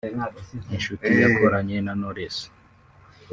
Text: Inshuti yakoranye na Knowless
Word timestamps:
Inshuti 0.75 1.07
yakoranye 1.23 1.77
na 1.85 1.93
Knowless 1.99 2.37